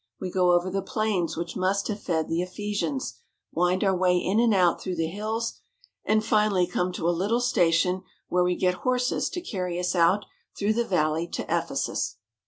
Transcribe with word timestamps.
We 0.19 0.31
go 0.31 0.53
over 0.53 0.71
the 0.71 0.81
plains 0.81 1.37
which 1.37 1.55
must 1.55 1.87
have 1.87 1.99
fed 2.01 2.27
the 2.27 2.41
Ephesians, 2.41 3.19
wind 3.51 3.83
our 3.83 3.95
way 3.95 4.17
in 4.17 4.39
and 4.39 4.51
out 4.51 4.81
through 4.81 4.95
the 4.95 5.05
hills, 5.05 5.59
and 6.03 6.25
finally 6.25 6.65
come 6.65 6.91
to 6.93 7.07
a 7.07 7.11
little 7.13 7.39
station 7.39 8.01
where 8.27 8.43
we 8.43 8.55
get 8.55 8.73
horses 8.81 9.29
to 9.29 9.41
carry 9.41 9.79
us 9.79 9.93
out 9.93 10.25
through 10.57 10.73
the 10.73 10.85
valley 10.85 11.27
to 11.27 11.43
Ephesus. 11.43 12.17